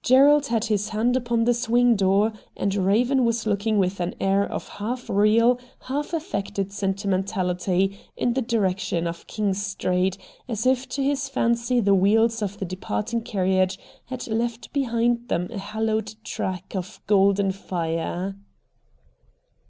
[0.00, 4.46] Gerald had his hand upon the swing door, and Eaven was looking with an air
[4.48, 8.42] of half real, half affected sentimentality IN THE DOORWAY 85 in the
[9.02, 10.18] direction of King Street,
[10.48, 15.48] as if to his fancy the wheels of the departing carriage had left behind them
[15.50, 18.36] a hallowed track of golden fire.